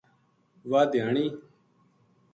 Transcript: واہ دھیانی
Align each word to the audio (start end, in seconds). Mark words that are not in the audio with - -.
واہ 0.69 0.85
دھیانی 0.91 1.25